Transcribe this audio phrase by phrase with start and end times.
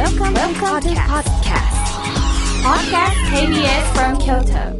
[0.00, 1.76] Welcome, Welcome to podcast.
[2.64, 4.72] Podcast KBS from Kyoto.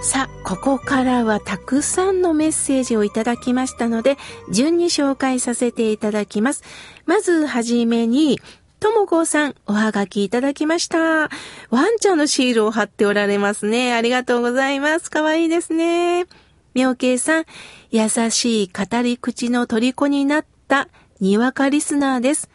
[0.00, 4.16] さあ、ここからはたくさんのメッセージをいただきましたので、
[4.52, 6.62] 順に紹介させていただきます。
[7.06, 8.40] まずはじめに、
[8.78, 10.98] ともこさん、おはがきいただきました。
[10.98, 13.92] ワンちゃんのシールを貼っておられますね。
[13.92, 15.10] ありがとうございます。
[15.10, 16.26] かわいいですね。
[16.74, 17.44] 妙慶さん、
[17.90, 20.88] 優しい語り口の虜になった
[21.20, 22.50] にわかリスナーです。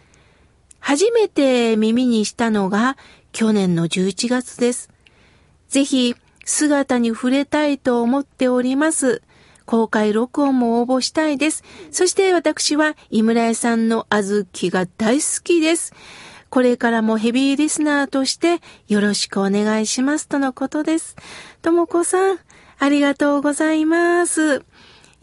[0.80, 2.98] 初めて耳にしたのが
[3.32, 4.90] 去年の11月です。
[5.70, 9.22] ぜひ姿に触れたいと思っております。
[9.66, 11.64] 公開録音も応募したいです。
[11.92, 15.94] そして私は井村屋さんの小豆が大好きです。
[16.50, 21.18] これからもヘビーリスナーとしてよろしくお願いしますとのことです。
[21.62, 22.40] ともこさん、
[22.80, 24.58] ありがとうございます。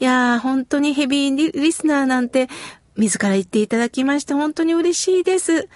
[0.00, 2.48] いやー、本当にヘビーリスナーなんて
[2.96, 5.68] 自ら言っていただきまして本当に嬉しいです。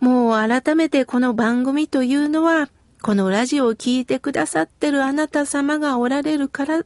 [0.00, 2.68] もう改めてこの番組というのは、
[3.02, 6.78] このラジオを聴いてくださってるあなた様がおられるから、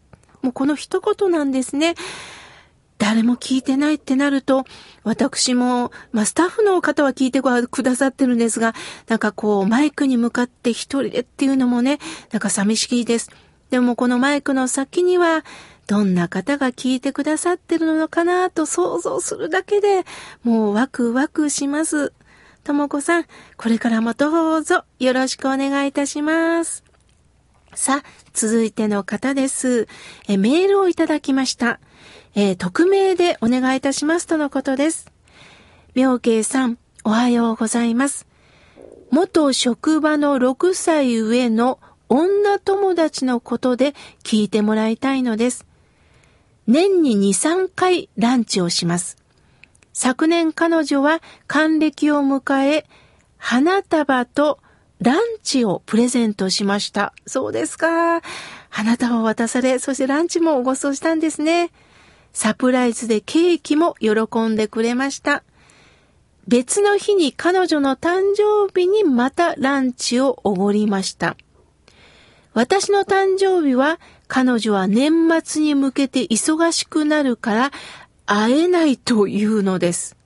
[0.43, 1.95] もうこの一言なんですね。
[2.99, 4.65] 誰も聞いてないってなると、
[5.03, 8.75] 私も、まあ、スタッフの方は聞いてくださってるんですが、
[9.09, 11.99] なんかこう、マイクに向かって一人でっていうのもね、
[12.31, 13.31] なんか寂しいです。
[13.71, 15.45] でもこのマイクの先には、
[15.87, 20.05] どんな方が聞いてくださってるのかなと想像するだけで、
[20.43, 22.13] もうワクワクします。
[22.63, 23.27] ともこさん、
[23.57, 26.85] これからもどうぞよろしくお願いいたします。
[27.75, 29.89] さあ、続いての方です。
[30.29, 31.81] えメールをいただきました。
[32.35, 35.13] えー、匿名でお願いいたしますとのことです。
[35.95, 38.27] 妙慶さん、おはようございます。
[39.11, 41.79] 元職場の6歳上の
[42.15, 45.67] 女友達のことで聞いてもらいたいのです。
[46.69, 49.17] 年に2、3回ランチをします。
[49.93, 52.87] 昨年彼女は還暦を迎え、
[53.37, 54.61] 花束と
[55.01, 57.13] ランチをプレゼントしました。
[57.27, 58.23] そうですか。
[58.71, 61.73] 花束を渡され、そしてランチもご馳走したんですね。
[62.33, 65.43] サプライズでケーキも喜んでくれました。
[66.47, 71.37] 別の日に彼女の誕生日にまたランチをおごりました。
[72.55, 77.71] 私の誕生日は彼女は年末に向けて忙しくなるから
[78.27, 80.17] 会えないというのです。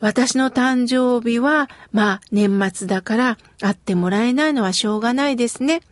[0.00, 5.82] 私の誕生日は、まあ年末だから会ってもらえないのはしょうがないですね。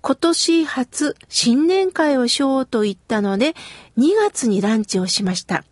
[0.00, 3.54] 今年初新年会をしようと言ったので
[3.96, 5.64] 2月にランチをしました。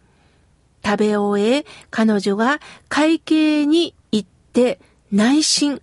[0.84, 4.78] 食べ終え、彼女が会計に行って
[5.10, 5.82] 内心、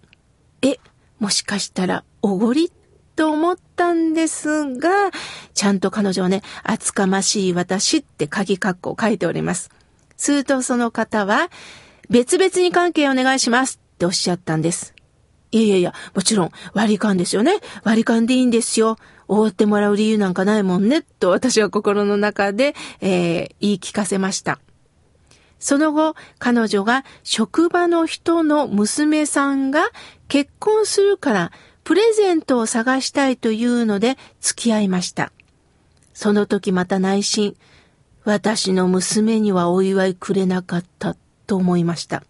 [0.61, 0.79] え、
[1.19, 2.71] もしかしたらおごり
[3.15, 5.11] と思ったんですが、
[5.53, 9.69] ちゃんと彼女はね、厚かましい私って鍵括弧を書いております。
[10.17, 11.49] するとその方は、
[12.09, 14.93] 別々に関係お願いしますっておっしゃったんです。
[15.51, 17.59] いやいやいや、もちろん割り勘ですよね。
[17.83, 18.97] 割り勘でいいんですよ。
[19.27, 24.59] おごってもらう理由なんかないもんね、と私は心の中で、えー、言い聞かせました。
[25.63, 29.91] その後、彼女が職場の人の娘さんが
[30.27, 31.51] 結婚するから
[31.85, 35.31] プレゼントを探したいというので付き合いました。
[36.13, 37.55] その時また内心、
[38.25, 41.15] 私の娘にはお祝いくれなかった
[41.47, 42.23] と思いました。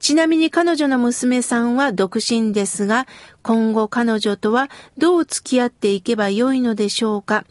[0.00, 3.06] ちなみに彼女の娘さんは独身ですが、
[3.44, 4.68] 今後彼女とは
[4.98, 7.44] どう付き合っていけばよいのでしょうか。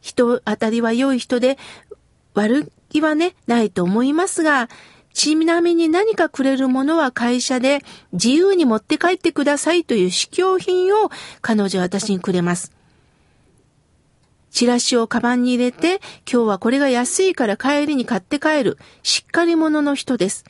[0.00, 1.58] 人当たりは良い人で、
[2.32, 4.68] 悪気はね、ないと思いますが、
[5.12, 7.80] ちなみに何かくれるものは会社で
[8.12, 11.10] 自由に持って帰ってくださいという試供品を
[11.40, 12.72] 彼女は私にくれます。
[14.50, 16.00] チラシをカバンに入れて、
[16.30, 20.44] 今日はこれが安いから帰りに買って帰る、しっかり者の人です。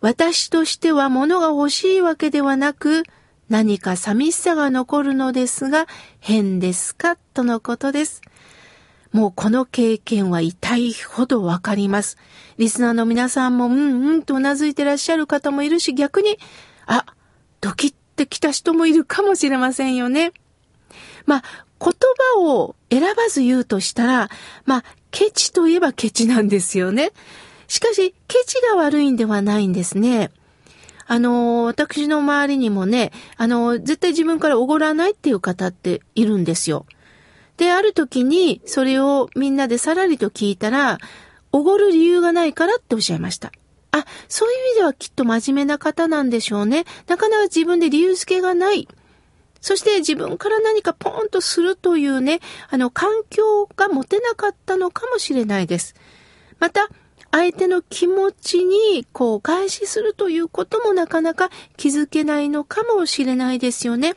[0.00, 3.04] 私としては物が欲しいわけではなく、
[3.48, 5.86] 何か寂しさが残るのですが、
[6.20, 7.16] 変ですか？
[7.34, 8.22] とのことです。
[9.12, 12.16] もうこの経験は痛いほどわかります。
[12.56, 16.38] リスナーの皆さんもうんうんと頷いてらっしゃる方もいるし、逆に、
[16.86, 17.04] あ、
[17.60, 20.32] ドキってきた人もいるかもしれませんよね。
[21.26, 21.42] まあ、
[21.78, 21.92] 言
[22.36, 24.30] 葉を選ばず言うとしたら、
[24.64, 27.10] まあ、ケチといえばケチなんですよね。
[27.68, 30.30] しかし、ケチが悪いんではないんですね。
[31.06, 36.86] あの、私の周りにもね、あの、絶対自分からおごらないっていう方っているんですよ。
[37.56, 40.98] で、ある時にそれをみんなでさらりと聞いたら、
[41.52, 43.52] おごる理由がないからっておっしゃいました。
[43.92, 46.84] あ、そういう意味ではきっと真面目な方なんでしょうね。
[47.06, 48.88] なかなか自分で理由付けがない。
[49.60, 52.40] そして自分から何かポーンとするというね、
[52.70, 55.94] あの、環境が持てなかったのかもしれないです。
[56.58, 56.88] また、
[57.30, 64.16] 相手の気持ちにこう返しするということもなかなか気づけないのかもしれないですよね。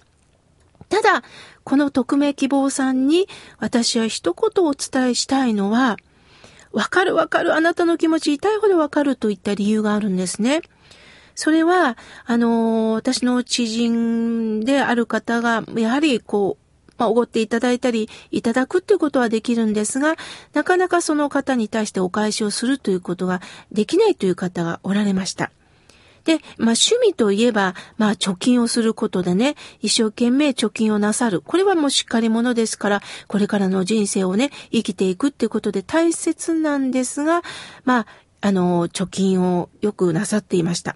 [0.89, 1.23] ただ、
[1.63, 3.27] この匿名希望さんに
[3.59, 5.97] 私は一言お伝えしたいのは、
[6.71, 10.61] わかるわかる、あなたの気持ち痛いほどわかるといった理由があるんですね。
[11.33, 16.65] それは、あの私の知人である方が、やはりこう、
[16.97, 20.15] まあ、おごっていただいたり、いただくっていうことはできるんですが、
[20.53, 23.41] なかなかその方に対してお返しをするということが
[23.71, 25.51] できないという方がおられました。
[26.25, 31.41] で、まあ趣味といえば、まあ貯金をすることでね、一生懸命貯金をなさる。
[31.41, 37.41] これはもうしっかり者ですから、これからの人生をね、生きていくっていうことで大切なんですが、
[37.85, 38.07] まあ、
[38.41, 40.95] あの、貯金をよくなさっていました。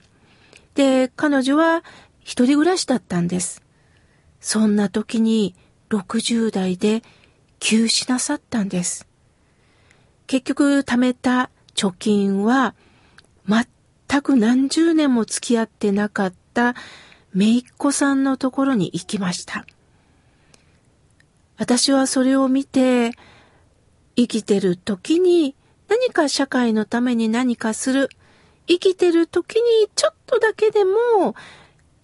[0.75, 1.83] で、彼女は
[2.21, 3.63] 一人暮らしだったんです。
[4.41, 5.55] そんな時に、
[5.89, 7.03] 60代で
[7.59, 9.07] 休止なさったんです。
[10.27, 12.75] 結局貯めた貯金は
[13.47, 13.65] 全
[14.09, 16.73] 全く何十年も付き合ってなかった
[17.35, 19.65] 姪っ子さんのところに行きました。
[21.57, 23.11] 私はそれを見て
[24.15, 25.55] 生きてる時に
[25.89, 28.09] 何か社会のために何かする。
[28.67, 31.35] 生きてる時にちょっとだけでも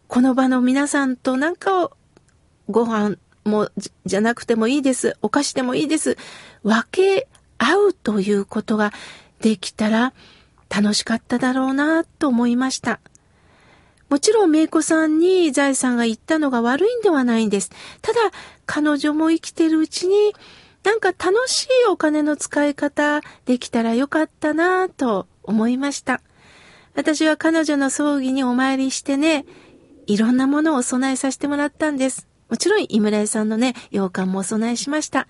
[0.07, 1.91] この場の皆さんとなんか
[2.69, 3.69] ご飯も
[4.05, 5.17] じゃなくてもいいです。
[5.21, 6.17] お菓子でもいいです。
[6.63, 8.91] 分け合うということが
[9.41, 10.13] できたら
[10.69, 12.99] 楽しかっただろうなと思いました。
[14.09, 17.71] もちろん、めいこさんに財産が言ったのが悪いんではないんです。
[18.01, 18.19] ただ、
[18.65, 20.33] 彼女も生きてるうちに、
[20.83, 26.21] なんか楽しいお金の使い方できたらよかったなと思いました。
[26.93, 29.45] 私は彼女の葬儀にお参りしてね、
[30.05, 32.27] いろんなものをお供えさせてもらったんです。
[32.49, 35.27] もちろん、井村屋さんのね、洋館もお供えしました。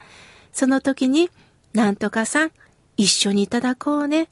[0.52, 1.30] その時に、
[1.74, 2.52] なんとかさん、
[2.98, 4.28] 一緒にいただこうね。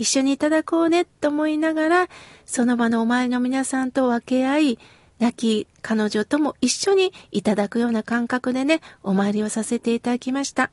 [0.00, 2.08] 一緒にいただこうね、と思いながら、
[2.46, 4.78] その場のお前の皆さんと分け合い、
[5.18, 10.70] 亡き彼女とも一緒にいただくような感覚でね、お参りをさせていただきました。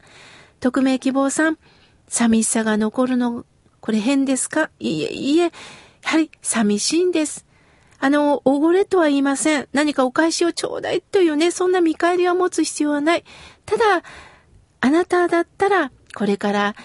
[0.61, 1.57] 匿名希望さん、
[2.07, 3.45] 寂しさが残るの、
[3.81, 4.69] これ変ですか？
[4.79, 5.51] いえ、いえ、や
[6.03, 7.45] はり寂しいんです。
[7.99, 9.67] あの、おごれとは言いません。
[9.73, 13.25] 何かお返しをちょうだいというね、そんな見返りは持つ必要はない。
[13.65, 14.03] ただ、
[14.79, 16.75] あなただったら、これから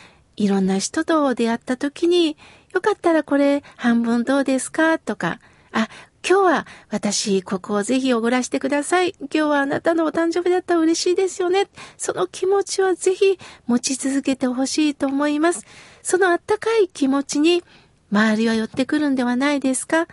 [0.42, 2.36] いろんな人と出会った時に、
[2.74, 5.38] よかったらこれ半分どうですかとか、
[5.70, 5.88] あ、
[6.28, 9.14] 今日は私ここをぜひおごらしてください。
[9.20, 11.68] 今日はあなたのお誕生日だったら嬉しいですよね。
[11.96, 15.64] その気持ちはぜひ持ち続けてほしいと思います。
[16.02, 17.62] そのあったかい気持ちに
[18.10, 20.08] 周りは寄ってくるんではないですか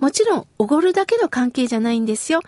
[0.00, 2.40] もちろん、おごるだけの関係じゃないんですよ。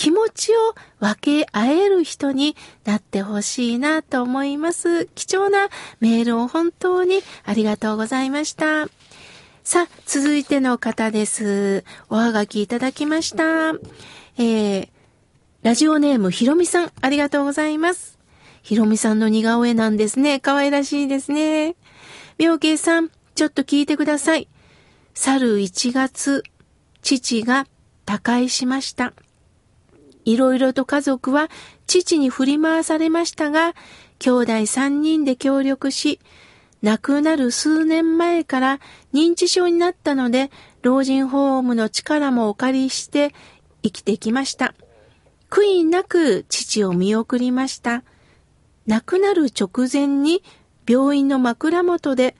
[0.00, 0.56] 気持ちを
[0.98, 2.56] 分け合える人に
[2.86, 5.04] なってほしいなと思います。
[5.14, 5.68] 貴重な
[6.00, 8.86] メールを本当にありがとうございました。
[9.62, 11.84] さあ、続いての方です。
[12.08, 13.74] おはがきいただきました。
[14.38, 14.88] えー、
[15.60, 18.18] ラジオネームひろみさん、ありがとうございます。
[18.62, 20.40] ひろみさんの似顔絵なんですね。
[20.40, 21.76] 可愛らしいですね。
[22.38, 24.48] 妙慶さん、ちょっと聞いてください。
[25.12, 26.42] 去る1月、
[27.02, 27.66] 父が
[28.06, 29.12] 他界しました。
[30.24, 31.48] いろいろと家族は
[31.86, 33.74] 父に振り回されましたが、
[34.18, 36.20] 兄弟三人で協力し、
[36.82, 38.80] 亡くなる数年前から
[39.12, 40.50] 認知症になったので、
[40.82, 43.34] 老人ホームの力もお借りして
[43.82, 44.74] 生きてきました。
[45.50, 48.02] 悔いなく父を見送りました。
[48.86, 50.42] 亡くなる直前に
[50.88, 52.34] 病院の枕元で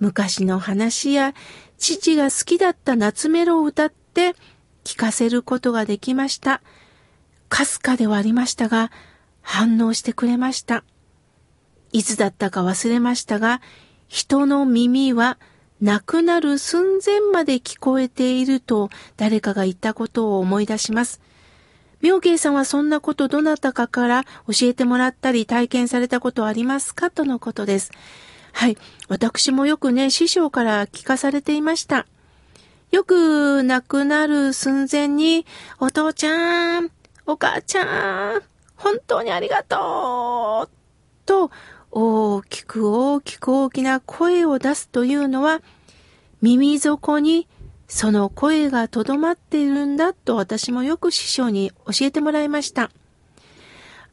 [0.00, 1.34] 昔の話や
[1.78, 4.34] 父が好きだった夏メロを歌ってって
[4.84, 6.60] 聞かせることができました。
[7.52, 8.90] かすかではありましたが、
[9.42, 10.84] 反応してくれました。
[11.92, 13.60] いつだったか忘れましたが、
[14.08, 15.38] 人の耳は
[15.82, 21.20] 亡くなる寸前まで聞こえていると誰かが言ったことを思い出します。
[22.00, 27.92] 妙慶さんはそんなことどなたかから教えてもらったり体験されたことありますかとのことです。
[28.52, 28.78] はい。
[29.08, 32.06] 私もよくね、師匠から聞かされていました。
[32.92, 35.44] よく亡くなる寸前に、
[35.80, 36.90] お父ちゃん、
[37.26, 38.42] お母ちゃん、
[38.76, 41.50] 本当にありがとうと、
[41.90, 45.62] 大きく大きく大きな声を出すというのは、
[46.40, 47.46] 耳底に
[47.86, 52.90] その声がとどまっているんだと私もよく師匠に教えてもらいました。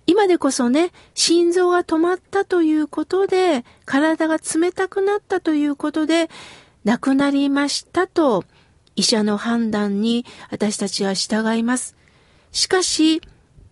[0.05, 6.29] 今でこそね、心臓が止まったということで、体が冷たくなったということで、
[6.83, 8.45] 亡くなりましたと
[8.95, 11.95] 医者の判断に私たちは従います。
[12.51, 13.21] しかし、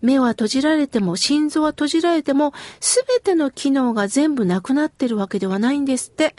[0.00, 6.34] 目は閉じられても、心臓は閉じられても、すべての機能が全部なくなってるわけではないんですって。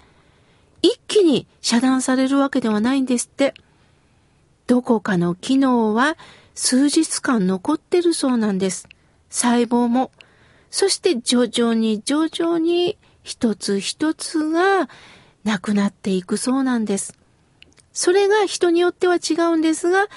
[0.82, 3.54] 一気に遮断されるわけではないんですって。
[4.68, 6.16] どこかの機能は
[6.56, 8.88] 数日間残ってるそうなんです。
[9.30, 10.12] 細胞も。
[10.72, 14.88] そして徐々に徐々に一つ一つが
[15.44, 17.18] なくなっていくそうなんです。
[17.92, 20.08] それが人によっては違うんですが、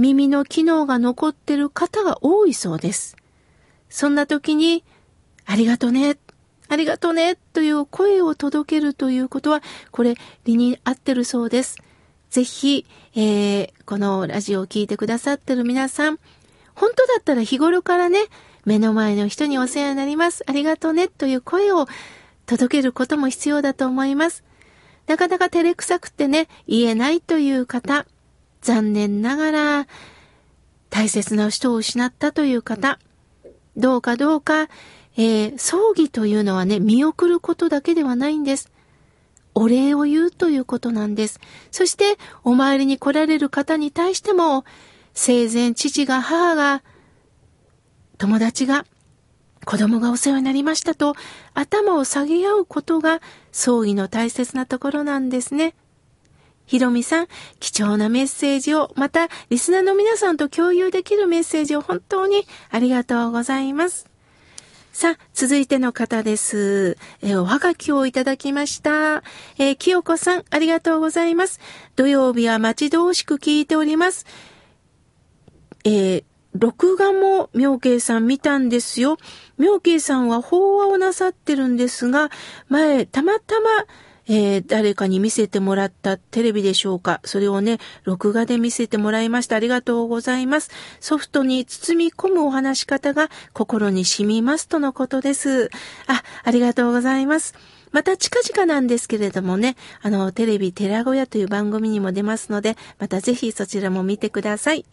[0.00, 3.18] 耳の機能が残ってる方が多いそうです。
[3.90, 4.82] そんな時に、
[5.44, 6.16] ありがとね、
[6.68, 10.14] ありがとね、という声を届けるということは、これ
[10.44, 11.76] 理に合ってるそうです。
[12.30, 16.18] ぜひ、えー、このラジオを聴いてくださってる皆さん、
[16.74, 18.20] 本当だったら日頃からね、
[18.64, 20.44] 目の前の人にお世話になります。
[20.46, 21.86] ありがとね、という声を
[22.46, 24.44] 届けることも必要だと思います。
[25.08, 28.06] なかなか照れくさくてね、言えないという方、
[28.60, 29.86] 残念ながら、
[30.90, 32.98] 大切な人を失ったという方、
[33.76, 34.68] どうかどうか、
[35.16, 38.70] えー、葬儀というのはね、見送ることだけではないんです。
[39.54, 41.40] お礼を言うということなんです。
[41.70, 44.64] そして、お参りに来られる方に対しても、
[45.14, 46.82] 生前父が母が、
[48.18, 48.86] 友達が、
[49.64, 51.14] 子供がお世話になりましたと、
[51.54, 53.20] 頭を下げ合うことが、
[53.52, 55.74] 葬儀の大切なところなんですね。
[56.70, 57.26] ひろみさん、
[57.58, 64.06] 貴重なメッセージを、また、リスナーの皆さんと共有できるメッセージを本当にありがとうございます。
[64.92, 66.96] さあ、続いての方です。
[67.22, 69.24] えおはがきをいただきました。
[69.58, 71.58] えー、清子さん、ありがとうございます。
[71.96, 74.24] 土曜日は待ち遠しく聞いております。
[75.82, 76.24] えー、
[76.54, 79.16] 録画も妙慶さん見たんですよ。
[79.58, 82.30] 妙慶さんは法話をなさってるんですが、
[82.68, 83.70] 前、たまたま、
[84.32, 87.20] えー、誰かに見せてもらったテレビでしょうか。
[87.24, 89.56] それをね、録画で見せてもらいました。
[89.56, 90.70] ありがとうございます。
[91.00, 95.68] ソフトに包み込むお話し方が心に染みますとのことです。
[96.06, 97.56] あ、ありがとうございます。
[97.90, 104.86] また近々なんですけれどもね、あの、テレビ寺小屋という番組にも出ますので、またぜひそちらも見てください。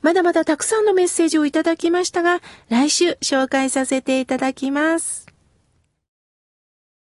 [0.00, 2.40] まだまだたくさんのメッセージをいただきましたが、
[2.70, 5.31] 来週紹介させていただきます。